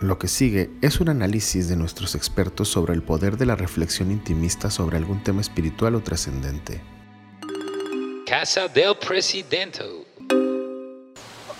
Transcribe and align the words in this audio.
Lo 0.00 0.18
que 0.18 0.28
sigue 0.28 0.70
es 0.82 1.00
un 1.00 1.08
análisis 1.08 1.68
de 1.68 1.76
nuestros 1.76 2.14
expertos 2.14 2.68
sobre 2.68 2.92
el 2.92 3.02
poder 3.02 3.38
de 3.38 3.46
la 3.46 3.56
reflexión 3.56 4.10
intimista 4.10 4.70
sobre 4.70 4.98
algún 4.98 5.22
tema 5.22 5.40
espiritual 5.40 5.94
o 5.94 6.02
trascendente. 6.02 6.82
Casa 8.26 8.68
del 8.68 8.94
Presidente. 8.96 9.82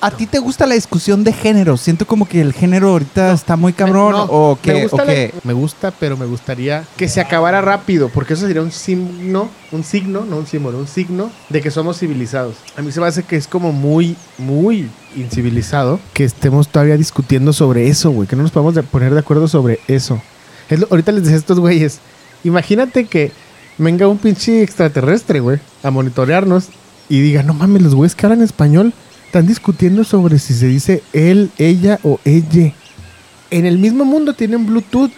¿A 0.01 0.11
ti 0.11 0.27
te 0.27 0.39
gusta 0.39 0.67
la 0.67 0.75
discusión 0.75 1.25
de 1.25 1.33
género? 1.33 1.77
Siento 1.79 2.07
como 2.07 2.29
que 2.29 2.41
el 2.41 2.53
género 2.53 2.91
ahorita 2.91 3.33
está 3.33 3.57
muy 3.57 3.73
cabrón 3.73 4.13
No, 4.13 4.25
o 4.25 4.59
que... 4.61 4.73
me, 4.75 4.83
gusta 4.83 5.03
o 5.03 5.05
la- 5.07 5.15
que- 5.15 5.35
me 5.43 5.53
gusta, 5.55 5.91
pero 5.91 6.17
me 6.19 6.27
gustaría 6.27 6.85
que 6.97 7.09
se 7.09 7.21
acabara 7.21 7.61
rápido, 7.63 8.11
porque 8.11 8.35
eso 8.35 8.47
sería 8.47 8.61
un 8.63 8.73
signo, 8.73 9.49
un 9.73 9.85
signo, 9.85 10.25
no 10.25 10.37
un 10.37 10.47
símbolo, 10.47 10.79
un 10.79 10.87
signo 10.87 11.31
de 11.49 11.61
que 11.63 11.71
somos 11.71 11.99
civilizados. 11.99 12.57
A 12.77 12.83
mí 12.83 12.93
se 12.93 13.01
me 13.01 13.07
hace 13.07 13.23
que 13.23 13.37
es 13.37 13.49
como 13.49 13.73
muy, 13.73 14.17
muy 14.39 14.89
incivilizado 15.17 15.99
que 16.13 16.25
estemos 16.25 16.69
todavía 16.69 16.97
discutiendo 16.97 17.53
sobre 17.53 17.89
eso, 17.89 18.11
güey, 18.11 18.29
que 18.29 18.37
no 18.37 18.43
nos 18.43 18.53
podamos 18.53 18.75
de- 18.75 18.83
poner 18.83 19.13
de 19.15 19.21
acuerdo 19.21 19.49
sobre 19.49 19.81
eso. 19.89 20.21
Es 20.69 20.79
lo- 20.79 20.89
ahorita 20.91 21.11
les 21.13 21.23
decía 21.23 21.37
a 21.37 21.41
estos 21.41 21.59
güeyes, 21.59 22.01
imagínate 22.45 23.07
que 23.07 23.33
venga 23.79 24.07
un 24.09 24.19
pinche 24.19 24.63
extraterrestre, 24.63 25.41
güey, 25.41 25.59
a 25.83 25.91
monitorearnos 25.91 26.69
y 27.09 27.21
diga, 27.21 27.43
no 27.43 27.55
mames, 27.55 27.83
los 27.83 27.95
güeyes 27.95 28.15
que 28.15 28.27
hablan 28.27 28.43
español 28.43 28.93
están 29.37 29.49
discutiendo 29.49 30.03
sobre 30.03 30.39
si 30.39 30.55
se 30.55 30.67
dice 30.67 31.03
él, 31.13 31.51
ella 31.59 31.99
o 32.03 32.19
ella 32.25 32.73
en 33.51 33.67
el 33.67 33.77
mismo 33.77 34.07
mundo 34.07 34.33
tienen 34.33 34.65
Bluetooth, 34.65 35.11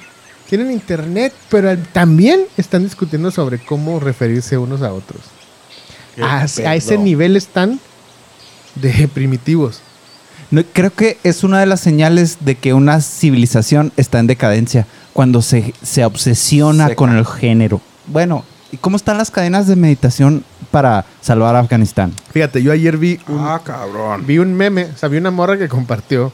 tienen 0.48 0.72
internet, 0.72 1.32
pero 1.48 1.78
también 1.92 2.40
están 2.56 2.82
discutiendo 2.82 3.30
sobre 3.30 3.60
cómo 3.60 4.00
referirse 4.00 4.58
unos 4.58 4.82
a 4.82 4.92
otros. 4.92 5.20
A, 6.20 6.40
a 6.40 6.74
ese 6.74 6.98
nivel 6.98 7.36
están 7.36 7.78
de 8.74 9.06
primitivos. 9.14 9.82
No, 10.50 10.64
creo 10.72 10.92
que 10.92 11.18
es 11.22 11.44
una 11.44 11.60
de 11.60 11.66
las 11.66 11.80
señales 11.80 12.38
de 12.40 12.56
que 12.56 12.74
una 12.74 13.00
civilización 13.00 13.92
está 13.96 14.18
en 14.18 14.26
decadencia 14.26 14.88
cuando 15.12 15.42
se, 15.42 15.74
se 15.80 16.04
obsesiona 16.04 16.86
Seca. 16.88 16.96
con 16.96 17.16
el 17.16 17.24
género. 17.24 17.80
Bueno, 18.08 18.44
¿y 18.72 18.76
cómo 18.76 18.96
están 18.96 19.18
las 19.18 19.30
cadenas 19.30 19.66
de 19.66 19.76
meditación 19.76 20.44
para 20.70 21.04
salvar 21.20 21.56
a 21.56 21.60
Afganistán? 21.60 22.12
Fíjate, 22.32 22.62
yo 22.62 22.72
ayer 22.72 22.96
vi 22.96 23.18
un, 23.28 23.38
Ah, 23.40 23.60
cabrón. 23.64 24.26
vi 24.26 24.38
un 24.38 24.54
meme, 24.54 24.84
o 24.94 24.96
sea, 24.96 25.08
vi 25.08 25.18
una 25.18 25.30
morra 25.30 25.56
que 25.58 25.68
compartió 25.68 26.32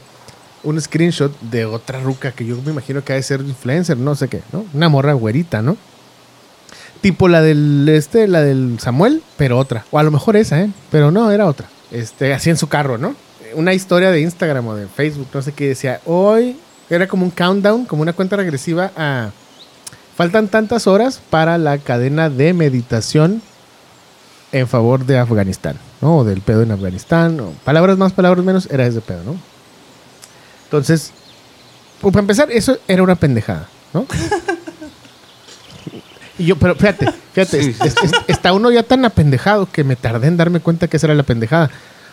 un 0.63 0.79
screenshot 0.81 1.37
de 1.41 1.65
otra 1.65 1.99
ruca 1.99 2.31
que 2.31 2.45
yo 2.45 2.57
me 2.65 2.71
imagino 2.71 3.03
que 3.03 3.13
ha 3.13 3.15
de 3.15 3.23
ser 3.23 3.41
influencer, 3.41 3.97
no 3.97 4.15
sé 4.15 4.27
qué, 4.27 4.41
¿no? 4.51 4.65
Una 4.73 4.89
morra 4.89 5.13
güerita, 5.13 5.61
¿no? 5.61 5.77
Tipo 7.01 7.27
la 7.27 7.41
del 7.41 7.87
este, 7.87 8.27
la 8.27 8.41
del 8.41 8.79
Samuel, 8.79 9.21
pero 9.37 9.59
otra. 9.59 9.85
O 9.91 9.99
a 9.99 10.03
lo 10.03 10.09
mejor 10.09 10.35
esa, 10.37 10.59
¿eh? 10.61 10.69
Pero 10.91 11.11
no, 11.11 11.29
era 11.29 11.45
otra. 11.45 11.67
Este, 11.91 12.33
así 12.33 12.49
en 12.49 12.57
su 12.57 12.67
carro, 12.67 12.97
¿no? 12.97 13.15
Una 13.53 13.73
historia 13.75 14.09
de 14.09 14.21
Instagram 14.21 14.65
o 14.67 14.75
de 14.75 14.87
Facebook, 14.87 15.27
no 15.33 15.41
sé 15.43 15.51
qué 15.51 15.67
decía. 15.67 16.01
Hoy 16.05 16.57
era 16.89 17.07
como 17.07 17.23
un 17.25 17.29
countdown, 17.31 17.85
como 17.85 18.01
una 18.01 18.13
cuenta 18.13 18.35
regresiva 18.35 18.91
a. 18.97 19.29
Faltan 20.15 20.47
tantas 20.47 20.87
horas 20.87 21.19
para 21.29 21.57
la 21.57 21.77
cadena 21.77 22.29
de 22.29 22.53
meditación 22.53 23.41
en 24.51 24.67
favor 24.67 25.05
de 25.05 25.19
Afganistán, 25.19 25.77
¿no? 26.01 26.19
O 26.19 26.23
del 26.23 26.39
pedo 26.41 26.61
en 26.61 26.71
Afganistán, 26.71 27.39
o 27.41 27.51
palabras 27.65 27.97
más, 27.97 28.13
palabras 28.13 28.43
menos, 28.45 28.67
era 28.71 28.85
ese 28.87 29.01
pedo, 29.01 29.23
¿no? 29.25 29.35
Entonces, 30.65 31.11
pues, 31.99 32.13
para 32.13 32.21
empezar, 32.21 32.49
eso 32.51 32.77
era 32.87 33.03
una 33.03 33.15
pendejada, 33.15 33.67
¿no? 33.93 34.05
y 36.37 36.45
yo, 36.45 36.55
pero 36.57 36.75
fíjate, 36.75 37.11
fíjate, 37.33 37.63
Sí, 37.63 37.69
es- 37.71 37.81
es- 37.81 37.95
es- 38.03 38.11
está 38.27 38.53
uno 38.53 38.71
ya 38.71 38.83
tan 38.83 39.03
apendejado 39.05 39.69
que 39.69 39.83
me 39.83 39.95
tardé 39.95 40.27
en 40.27 40.37
darme 40.37 40.59
cuenta 40.59 40.87
que 40.87 40.97
esa 40.97 41.07
era 41.07 41.15
la 41.15 41.23
pendejada. 41.23 41.69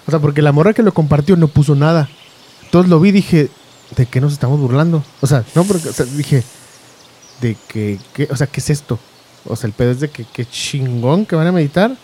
O 0.06 0.10
sea, 0.10 0.18
porque 0.20 0.42
la 0.42 0.50
morra 0.52 0.72
que 0.74 0.82
lo 0.82 0.92
compartió 0.92 1.36
no 1.36 1.46
puso 1.48 1.74
nada. 1.76 2.08
Entonces 2.64 2.90
lo 2.90 2.98
vi 2.98 3.10
y 3.10 3.12
dije, 3.12 3.48
¿de 3.96 4.06
qué 4.06 4.20
nos 4.20 4.32
estamos 4.32 4.58
burlando? 4.58 5.04
O 5.20 5.26
sea, 5.28 5.44
no, 5.54 5.62
porque 5.64 5.88
o 5.88 5.92
sea, 5.92 6.06
dije, 6.06 6.42
de 7.42 7.56
que, 7.68 7.98
que- 8.14 8.28
o 8.30 8.36
sea, 8.36 8.46
¿qué 8.46 8.60
es 8.60 8.70
esto? 8.70 8.98
O 9.44 9.54
sea, 9.56 9.66
el 9.68 9.74
pedo 9.74 9.90
es 9.90 10.00
de 10.00 10.08
que 10.08 10.24
qué 10.32 10.46
chingón 10.46 11.26
que 11.26 11.36
van 11.36 11.46
a 11.48 11.52
meditar, 11.52 11.94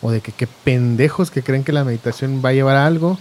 o 0.00 0.10
de 0.10 0.20
que 0.20 0.32
qué 0.32 0.46
pendejos 0.46 1.30
que 1.30 1.42
creen 1.42 1.64
que 1.64 1.72
la 1.72 1.84
meditación 1.84 2.40
va 2.42 2.48
a 2.50 2.52
llevar 2.52 2.76
a 2.76 2.86
algo, 2.86 3.18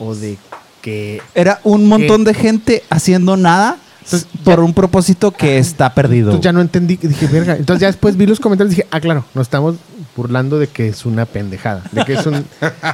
o 0.00 0.14
de 0.16 0.36
que 0.82 1.20
Era 1.34 1.60
un 1.64 1.86
montón 1.86 2.24
de 2.24 2.32
gente 2.34 2.82
haciendo 2.88 3.36
nada 3.36 3.76
Entonces, 4.04 4.28
por 4.44 4.56
ya- 4.58 4.62
un 4.64 4.72
propósito 4.74 5.32
que 5.32 5.58
está 5.58 5.92
perdido. 5.92 6.30
entonces 6.30 6.44
ya 6.44 6.52
no 6.52 6.60
entendí, 6.60 6.96
dije, 6.96 7.26
verga. 7.26 7.56
Entonces 7.56 7.80
ya 7.82 7.88
después 7.88 8.16
vi 8.16 8.26
los 8.26 8.40
comentarios 8.40 8.72
y 8.72 8.76
dije, 8.76 8.88
ah, 8.90 9.00
claro, 9.00 9.24
nos 9.34 9.46
estamos 9.46 9.76
burlando 10.16 10.58
de 10.58 10.66
que 10.68 10.88
es 10.88 11.04
una 11.04 11.26
pendejada, 11.26 11.82
de 11.92 12.04
que 12.04 12.14
es 12.14 12.26
un, 12.26 12.44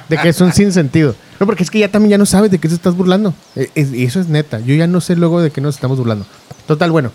de 0.09 0.17
que 0.19 0.29
es 0.31 0.41
un 0.41 0.53
sinsentido. 0.53 1.15
No, 1.39 1.47
porque 1.47 1.63
es 1.63 1.71
que 1.71 1.79
ya 1.79 1.89
también 1.91 2.11
ya 2.13 2.19
no 2.19 2.27
sabes 2.27 2.51
de 2.51 2.59
qué 2.59 2.69
te 2.69 2.75
estás 2.75 2.95
burlando. 2.97 3.33
E- 3.55 3.71
y 3.77 4.05
eso 4.05 4.19
es 4.21 4.29
neta. 4.29 4.61
Yo 4.61 4.75
ya 4.75 4.87
no 4.87 5.01
sé 5.01 5.15
luego 5.17 5.41
de 5.41 5.51
qué 5.51 5.61
nos 5.61 5.75
estamos 5.77 5.99
burlando. 5.99 6.27
Total, 6.67 6.91
bueno. 6.91 7.13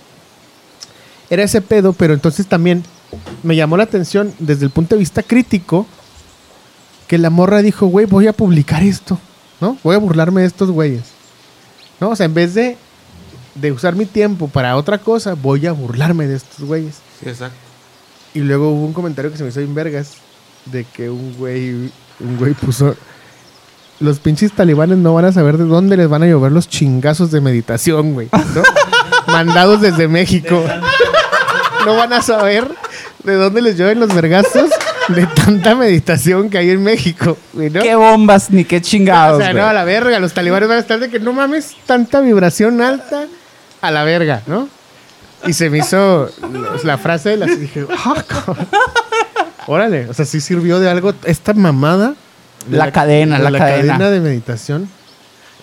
Era 1.29 1.43
ese 1.43 1.61
pedo, 1.61 1.93
pero 1.93 2.13
entonces 2.13 2.47
también 2.47 2.83
me 3.43 3.55
llamó 3.55 3.77
la 3.77 3.83
atención 3.83 4.33
desde 4.39 4.65
el 4.65 4.71
punto 4.71 4.95
de 4.95 4.99
vista 4.99 5.23
crítico 5.23 5.85
que 7.07 7.17
la 7.17 7.29
morra 7.29 7.61
dijo, 7.61 7.87
güey, 7.87 8.05
voy 8.05 8.27
a 8.27 8.33
publicar 8.33 8.83
esto, 8.83 9.19
¿no? 9.61 9.77
Voy 9.83 9.95
a 9.95 9.99
burlarme 9.99 10.41
de 10.41 10.47
estos 10.47 10.69
güeyes. 10.69 11.03
¿No? 11.99 12.09
O 12.09 12.15
sea, 12.15 12.27
en 12.27 12.33
vez 12.33 12.53
de, 12.53 12.77
de 13.55 13.71
usar 13.71 13.95
mi 13.95 14.05
tiempo 14.05 14.47
para 14.47 14.77
otra 14.77 14.99
cosa, 14.99 15.33
voy 15.33 15.65
a 15.67 15.71
burlarme 15.71 16.27
de 16.27 16.35
estos 16.35 16.65
güeyes. 16.65 16.95
Sí, 17.19 17.29
exacto. 17.29 17.57
Y 18.33 18.39
luego 18.39 18.71
hubo 18.71 18.85
un 18.85 18.93
comentario 18.93 19.31
que 19.31 19.37
se 19.37 19.43
me 19.43 19.49
hizo 19.49 19.59
bien 19.59 19.73
vergas 19.73 20.13
de 20.65 20.85
que 20.85 21.09
un 21.09 21.35
güey, 21.37 21.91
un 22.19 22.37
güey 22.37 22.53
puso 22.53 22.95
los 23.99 24.19
pinches 24.19 24.53
talibanes 24.53 24.97
no 24.97 25.13
van 25.13 25.25
a 25.25 25.31
saber 25.31 25.57
de 25.57 25.65
dónde 25.65 25.97
les 25.97 26.07
van 26.07 26.23
a 26.23 26.27
llover 26.27 26.51
los 26.51 26.69
chingazos 26.69 27.31
de 27.31 27.41
meditación, 27.41 28.13
güey. 28.13 28.29
¿no? 28.31 28.63
Mandados 29.27 29.81
desde 29.81 30.07
México. 30.07 30.63
No 31.85 31.95
van 31.95 32.13
a 32.13 32.21
saber 32.21 32.67
de 33.23 33.35
dónde 33.35 33.61
les 33.61 33.77
llueven 33.77 33.99
los 33.99 34.13
vergazos 34.13 34.69
de 35.07 35.25
tanta 35.27 35.75
meditación 35.75 36.49
que 36.49 36.57
hay 36.57 36.69
en 36.71 36.83
México, 36.83 37.37
güey, 37.53 37.69
¿no? 37.69 37.81
¿Qué 37.81 37.95
bombas 37.95 38.49
ni 38.51 38.65
qué 38.65 38.77
O 38.77 38.79
chingados? 38.81 39.41
sea, 39.41 39.53
no, 39.53 39.65
a 39.65 39.73
la 39.73 39.83
verga. 39.83 40.19
Los 40.19 40.33
talibanes 40.33 40.67
van 40.67 40.77
a 40.77 40.81
estar 40.81 40.99
de 40.99 41.09
que 41.09 41.19
no 41.19 41.33
mames, 41.33 41.75
tanta 41.85 42.19
vibración 42.21 42.81
alta 42.81 43.25
a 43.81 43.91
la 43.91 44.03
verga, 44.03 44.41
¿no? 44.47 44.67
Y 45.47 45.53
se 45.53 45.69
me 45.69 45.77
hizo 45.79 46.29
la 46.83 46.97
frase 46.97 47.29
de 47.29 47.37
las. 47.37 47.51
y 47.51 47.55
dije, 47.55 47.85
cabrón. 48.27 48.67
Órale, 49.67 50.07
o 50.09 50.13
sea, 50.13 50.25
sí 50.25 50.41
sirvió 50.41 50.79
de 50.79 50.89
algo 50.89 51.13
esta 51.23 51.53
mamada. 51.53 52.15
de 52.67 52.77
La 52.77 52.91
cadena, 52.91 53.37
de 53.37 53.49
la 53.49 53.57
cadena. 53.57 54.09
de 54.09 54.19
meditación. 54.19 54.89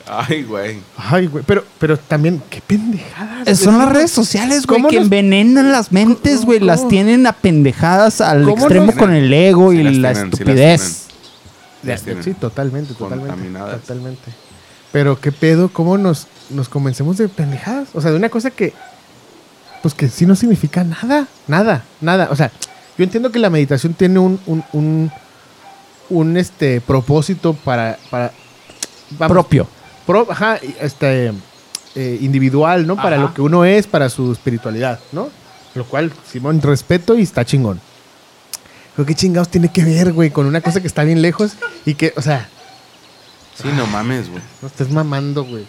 Ay, 0.08 0.44
güey. 0.44 0.78
Ay, 0.96 1.26
güey, 1.26 1.42
pero, 1.46 1.64
pero 1.78 1.98
también, 1.98 2.40
qué 2.48 2.60
pendejadas. 2.60 3.48
Eh, 3.48 3.56
Son 3.56 3.76
las 3.78 3.88
redes 3.92 4.10
sociales, 4.12 4.66
güey, 4.66 4.78
¿Cómo 4.80 4.88
que 4.88 4.96
nos- 4.96 5.04
envenenan 5.04 5.72
las 5.72 5.90
mentes, 5.90 6.44
güey. 6.44 6.60
Las 6.60 6.86
tienen 6.88 7.26
apendejadas 7.26 8.20
al 8.20 8.44
¿Cómo 8.44 8.56
extremo 8.64 8.86
nos- 8.86 8.94
con 8.94 9.12
el 9.12 9.32
ego 9.32 9.72
Sí 9.72 9.78
y 9.78 9.82
la 9.82 9.90
tienen, 9.90 9.94
sí 9.96 10.00
las 10.02 10.18
estupidez. 10.18 11.06
Las 11.82 12.00
sí, 12.24 12.34
totalmente, 12.34 12.94
totalmente. 12.94 13.28
Contaminadas. 13.30 13.80
Totalmente. 13.80 14.32
Pero 14.92 15.20
qué 15.20 15.32
pedo, 15.32 15.68
cómo 15.72 15.98
nos, 15.98 16.26
nos 16.50 16.68
convencemos 16.68 17.16
de 17.18 17.28
pendejadas. 17.28 17.88
O 17.92 18.00
sea, 18.00 18.10
de 18.12 18.16
una 18.16 18.28
cosa 18.28 18.50
que, 18.50 18.72
pues 19.82 19.92
que 19.94 20.08
sí 20.08 20.24
no 20.26 20.34
significa 20.36 20.84
nada, 20.84 21.26
nada, 21.48 21.84
nada. 22.00 22.28
O 22.30 22.36
sea, 22.36 22.50
yo 22.96 23.04
entiendo 23.04 23.30
que 23.30 23.38
la 23.38 23.50
meditación 23.50 23.92
tiene 23.94 24.18
un, 24.20 24.40
un, 24.46 24.64
un, 24.72 25.12
un, 26.10 26.36
este 26.36 26.80
propósito 26.80 27.52
para, 27.54 27.98
para 28.10 28.32
vamos, 29.18 29.32
Propio. 29.32 29.68
Pro- 30.06 30.26
ajá, 30.30 30.58
este 30.80 31.32
eh, 31.94 32.18
individual, 32.20 32.86
¿no? 32.86 32.96
Para 32.96 33.16
Ajá. 33.16 33.24
lo 33.26 33.34
que 33.34 33.40
uno 33.42 33.64
es, 33.64 33.86
para 33.86 34.08
su 34.08 34.32
espiritualidad, 34.32 35.00
¿no? 35.12 35.28
Lo 35.74 35.84
cual, 35.84 36.12
Simón, 36.30 36.60
respeto 36.62 37.16
y 37.18 37.22
está 37.22 37.44
chingón. 37.44 37.80
Pero 38.94 39.04
qué 39.06 39.14
chingados 39.14 39.48
tiene 39.50 39.70
que 39.70 39.84
ver, 39.84 40.12
güey, 40.12 40.30
con 40.30 40.46
una 40.46 40.60
cosa 40.62 40.80
que 40.80 40.86
está 40.86 41.04
bien 41.04 41.20
lejos 41.20 41.52
y 41.84 41.94
que, 41.94 42.12
o 42.16 42.22
sea, 42.22 42.48
Sí, 43.60 43.68
no 43.74 43.86
mames, 43.86 44.28
güey. 44.30 44.42
no 44.62 44.68
estés 44.68 44.90
mamando, 44.90 45.44
güey. 45.44 45.64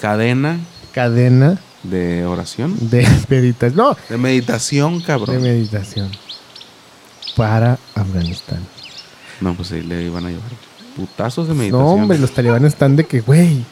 Cadena 0.00 0.58
Cadena 0.92 1.58
de 1.82 2.24
oración. 2.26 2.76
de 2.90 3.06
meditación. 3.28 3.76
No, 3.76 3.96
De 4.08 4.16
meditación, 4.18 4.98
de 4.98 5.04
cabrón. 5.04 5.42
meditación. 5.42 6.10
Para 7.36 7.78
Afganistán. 7.94 8.60
No, 9.40 9.54
pues 9.54 9.72
ahí 9.72 9.82
le 9.82 10.02
iban 10.02 10.24
a 10.26 10.30
llevar 10.30 10.50
putazos 10.96 11.48
de 11.48 11.54
No, 11.54 11.58
meditación. 11.60 11.86
hombre, 11.88 12.18
los 12.18 12.32
talibanes 12.32 12.72
están 12.72 12.96
de 12.96 13.04
que, 13.04 13.20
güey, 13.20 13.64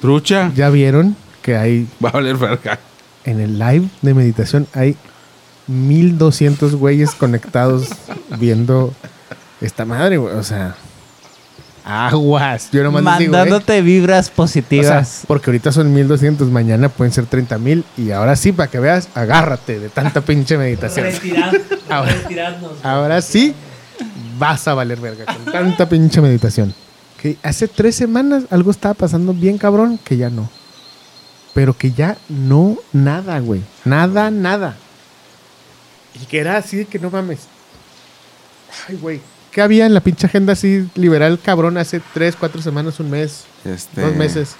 Trucha. 0.00 0.52
ya 0.54 0.70
vieron 0.70 1.16
que 1.42 1.56
hay 1.56 1.86
Va 2.04 2.10
a 2.10 2.12
valer 2.12 2.36
verga. 2.36 2.78
en 3.24 3.40
el 3.40 3.58
live 3.58 3.88
de 4.02 4.14
meditación 4.14 4.66
hay 4.74 4.96
1200 5.66 6.74
güeyes 6.76 7.10
conectados 7.12 7.88
viendo 8.38 8.92
esta 9.60 9.84
madre, 9.84 10.16
güey. 10.16 10.34
O 10.34 10.42
sea, 10.42 10.74
aguas. 11.84 12.70
Yo 12.72 12.82
nomás 12.84 13.18
digo, 13.18 13.34
¿eh? 13.34 13.36
Mandándote 13.38 13.80
vibras 13.82 14.26
O 14.26 14.28
sea, 14.28 14.34
positivas. 14.36 15.22
porque 15.26 15.50
ahorita 15.50 15.72
son 15.72 15.92
1200, 15.92 16.48
mañana 16.50 16.88
pueden 16.88 17.12
ser 17.12 17.26
30000 17.26 17.84
y 17.96 18.10
ahora 18.10 18.36
sí, 18.36 18.52
para 18.52 18.70
que 18.70 18.78
veas, 18.78 19.08
agárrate 19.14 19.78
de 19.78 19.88
tanta 19.88 20.20
pinche 20.20 20.58
meditación. 20.58 21.06
Ahora- 21.90 22.14
Ahora 22.82 23.22
sí, 23.22 23.54
vas 24.38 24.68
a 24.68 24.74
valer 24.74 25.00
verga 25.00 25.24
con 25.26 25.44
tanta 25.52 25.88
pinche 25.88 26.20
meditación. 26.20 26.74
Que 27.20 27.36
hace 27.42 27.66
tres 27.68 27.96
semanas 27.96 28.44
algo 28.50 28.70
estaba 28.70 28.94
pasando 28.94 29.34
bien 29.34 29.58
cabrón 29.58 29.98
que 30.04 30.16
ya 30.16 30.30
no. 30.30 30.48
pero 31.54 31.76
que 31.76 31.90
ya 31.90 32.16
no 32.28 32.76
nada, 32.92 33.40
güey. 33.40 33.62
Nada, 33.84 34.30
nada. 34.30 34.76
Y 36.20 36.26
que 36.26 36.38
era 36.38 36.56
así 36.56 36.76
de 36.76 36.84
que 36.84 36.98
no 36.98 37.10
mames. 37.10 37.40
Ay, 38.88 38.96
güey. 38.96 39.20
¿Qué 39.50 39.62
había 39.62 39.86
en 39.86 39.94
la 39.94 40.00
pinche 40.00 40.26
agenda 40.26 40.52
así 40.52 40.88
liberal 40.94 41.40
cabrón 41.42 41.78
hace 41.78 42.00
tres, 42.14 42.36
cuatro 42.38 42.62
semanas, 42.62 43.00
un 43.00 43.10
mes, 43.10 43.44
Este, 43.64 44.02
dos 44.02 44.14
meses? 44.14 44.54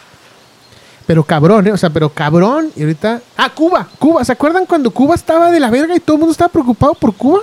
Pero 1.07 1.23
cabrón, 1.25 1.67
¿eh? 1.69 1.73
O 1.73 1.77
sea, 1.77 1.91
pero 1.91 2.09
cabrón. 2.11 2.71
Y 2.75 2.83
ahorita... 2.83 3.23
Ah, 3.37 3.51
Cuba, 3.55 3.89
Cuba. 3.99 4.25
¿Se 4.25 4.33
acuerdan 4.33 4.67
cuando 4.67 4.91
Cuba 4.91 5.15
estaba 5.15 5.51
de 5.51 5.61
la 5.61 5.71
verga 5.71 5.95
y 5.95 6.01
todo 6.01 6.17
el 6.17 6.21
mundo 6.21 6.33
estaba 6.33 6.51
preocupado 6.51 6.95
por 6.95 7.15
Cuba? 7.15 7.41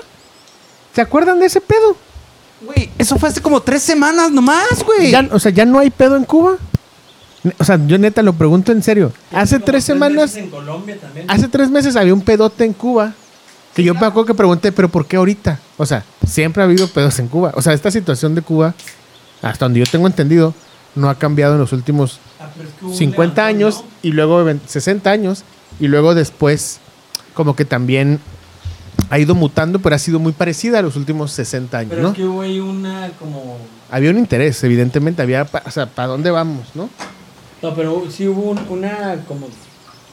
¿Se 0.93 1.01
acuerdan 1.01 1.39
de 1.39 1.45
ese 1.45 1.61
pedo? 1.61 1.95
Güey, 2.61 2.89
eso 2.97 3.17
fue 3.17 3.29
hace 3.29 3.41
como 3.41 3.61
tres 3.61 3.83
semanas 3.83 4.31
nomás, 4.31 4.83
güey. 4.85 5.11
Ya, 5.11 5.27
o 5.31 5.39
sea, 5.39 5.51
¿ya 5.51 5.65
no 5.65 5.79
hay 5.79 5.89
pedo 5.89 6.15
en 6.15 6.23
Cuba? 6.23 6.57
O 7.59 7.63
sea, 7.63 7.79
yo 7.85 7.97
neta 7.97 8.21
lo 8.23 8.33
pregunto 8.33 8.71
en 8.71 8.81
serio. 8.81 9.13
Hace 9.31 9.59
tres 9.59 9.83
semanas, 9.83 10.35
En 10.35 10.49
Colombia 10.49 10.97
también. 10.99 11.29
hace 11.29 11.47
tres 11.47 11.69
meses 11.69 11.95
había 11.95 12.13
un 12.13 12.21
pedote 12.21 12.65
en 12.65 12.73
Cuba. 12.73 13.13
Que 13.75 13.83
yo 13.83 13.93
me 13.93 13.99
acuerdo 14.05 14.25
que 14.25 14.33
pregunté, 14.33 14.71
¿pero 14.71 14.87
por 14.89 15.05
qué 15.05 15.17
ahorita? 15.17 15.59
O 15.77 15.85
sea, 15.85 16.03
siempre 16.25 16.63
ha 16.63 16.65
habido 16.65 16.87
pedos 16.87 17.19
en 17.19 17.27
Cuba. 17.27 17.51
O 17.55 17.61
sea, 17.61 17.73
esta 17.73 17.91
situación 17.91 18.33
de 18.33 18.41
Cuba, 18.41 18.73
hasta 19.41 19.65
donde 19.65 19.81
yo 19.81 19.85
tengo 19.85 20.07
entendido, 20.07 20.53
no 20.95 21.09
ha 21.09 21.15
cambiado 21.15 21.55
en 21.55 21.59
los 21.59 21.73
últimos 21.73 22.19
Ah, 22.39 22.47
pero 22.55 22.69
es 22.69 22.75
que 22.75 22.85
hubo 22.85 22.91
un 22.91 22.97
50 22.97 23.41
levantón, 23.41 23.45
años 23.45 23.75
¿no? 23.83 23.89
y 24.01 24.11
luego 24.13 24.43
ven- 24.45 24.61
60 24.65 25.11
años. 25.11 25.43
Y 25.79 25.87
luego 25.89 26.15
después, 26.15 26.79
como 27.33 27.55
que 27.55 27.65
también 27.65 28.21
ha 29.09 29.19
ido 29.19 29.35
mutando, 29.35 29.79
pero 29.79 29.95
ha 29.95 29.99
sido 29.99 30.19
muy 30.19 30.31
parecida 30.33 30.79
a 30.79 30.81
los 30.81 30.95
últimos 30.95 31.31
60 31.31 31.77
años, 31.77 31.89
Pero 31.91 32.01
¿no? 32.03 32.09
es 32.09 32.15
que 32.15 32.25
hubo 32.25 32.41
ahí 32.41 32.59
una 32.59 33.09
como... 33.19 33.57
Había 33.91 34.09
un 34.09 34.17
interés, 34.17 34.63
evidentemente. 34.63 35.21
Había, 35.21 35.47
o 35.65 35.71
sea, 35.71 35.85
¿para 35.85 36.07
dónde 36.07 36.31
vamos, 36.31 36.67
no? 36.73 36.89
No, 37.61 37.73
pero 37.75 38.05
sí 38.09 38.27
hubo 38.27 38.41
un- 38.51 38.65
una 38.69 39.23
como, 39.27 39.47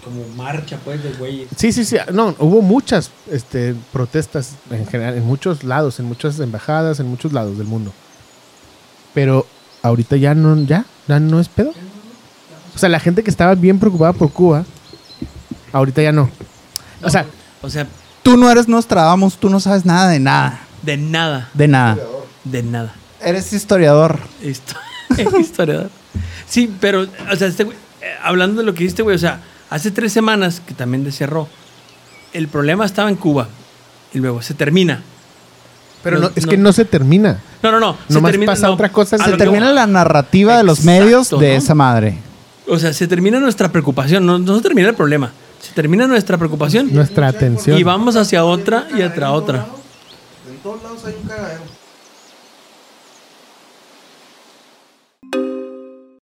como 0.05 0.27
marcha, 0.37 0.79
pues, 0.85 1.03
de 1.03 1.13
güeyes. 1.15 1.49
Sí, 1.57 1.73
sí, 1.73 1.85
sí. 1.85 1.97
No, 2.13 2.35
hubo 2.39 2.61
muchas 2.63 3.11
este, 3.31 3.75
protestas 3.93 4.53
en 4.71 4.87
general, 4.87 5.17
en 5.17 5.25
muchos 5.25 5.65
lados, 5.65 5.99
en 6.01 6.07
muchas 6.07 6.39
embajadas, 6.41 7.01
en 7.01 7.07
muchos 7.07 7.33
lados 7.33 7.57
del 7.59 7.67
mundo. 7.67 7.93
Pero 9.15 9.47
ahorita 9.83 10.17
ya 10.17 10.35
no, 10.35 10.57
ya, 10.65 10.85
ya 11.09 11.19
no 11.19 11.41
es 11.41 11.49
pedo. 11.49 11.73
O 12.75 12.79
sea, 12.79 12.89
la 12.89 13.01
gente 13.01 13.23
que 13.23 13.31
estaba 13.31 13.55
bien 13.55 13.79
preocupada 13.79 14.13
por 14.13 14.31
Cuba, 14.33 14.65
ahorita 15.73 16.03
ya 16.03 16.13
no. 16.13 16.31
O 17.03 17.11
sea, 17.11 17.27
O 17.63 17.69
sea, 17.71 17.87
Tú 18.23 18.37
no 18.37 18.51
eres 18.51 18.69
Nostradamus, 18.69 19.37
tú 19.37 19.51
no 19.51 19.59
sabes 19.61 19.85
nada 19.85 20.09
de 20.09 20.21
nada. 20.21 20.61
de 20.83 20.97
nada. 20.97 21.49
De 21.55 21.69
nada. 21.69 21.99
De 22.45 22.63
nada. 22.63 22.95
Eres 23.21 23.53
historiador. 23.53 24.19
Histo- 24.43 24.77
Historiador. 25.41 25.91
Sí, 26.47 26.73
pero, 26.81 27.03
o 27.31 27.37
sea, 27.37 27.49
este 27.49 27.63
eh, 27.65 27.69
hablando 28.23 28.61
de 28.61 28.67
lo 28.67 28.75
que 28.75 28.81
dijiste, 28.81 29.03
güey, 29.03 29.17
o 29.17 29.19
sea, 29.19 29.41
hace 29.71 29.91
tres 29.91 30.13
semanas 30.13 30.61
que 30.67 30.75
también 30.75 31.11
cerró, 31.13 31.49
el 32.33 32.49
problema 32.49 32.85
estaba 32.85 33.09
en 33.09 33.17
Cuba 33.17 33.49
y 34.13 34.19
luego 34.19 34.43
se 34.43 34.55
termina. 34.55 35.01
pero 36.03 36.17
No, 36.19 36.29
no, 36.29 36.33
es 36.35 36.45
no. 36.47 36.51
que 36.51 36.57
no 36.59 36.73
se 36.73 36.85
termina. 36.85 37.41
No, 37.63 37.71
no, 37.73 37.81
no. 37.81 37.97
se 38.09 38.15
Nomás 38.15 38.33
termina- 38.33 38.53
pasa 38.53 38.67
no, 38.69 38.75
otra 38.75 38.91
cosa, 38.91 39.17
a 39.17 39.19
se 39.19 39.25
lo 39.25 39.31
Se 39.33 39.33
que 39.33 39.39
termina 39.45 39.67
voy- 39.67 39.75
la 39.75 39.87
narrativa 39.87 40.57
de 40.57 40.65
los 40.65 40.83
medios 40.85 41.31
de 41.31 41.37
¿no? 41.53 41.59
esa 41.59 41.75
madre. 41.75 42.19
O 42.69 42.79
sea, 42.79 42.93
se 42.93 43.07
termina 43.09 43.39
nuestra 43.41 43.71
preocupación, 43.71 44.25
no, 44.27 44.39
no 44.39 44.57
se 44.57 44.63
termina 44.63 44.89
el 44.89 44.95
problema. 44.95 45.33
Se 45.63 45.73
termina 45.73 46.07
nuestra 46.07 46.37
preocupación 46.37 46.93
Nuestra 46.93 47.29
atención. 47.29 47.79
y 47.79 47.83
vamos 47.85 48.17
hacia 48.17 48.45
otra 48.45 48.89
y 48.97 49.03
hacia 49.03 49.31
otra. 49.33 49.67
En 50.51 50.57
todos 50.63 50.83
lados 50.83 51.05
hay 51.07 51.15
un 51.23 51.29
cagadero. 51.29 51.61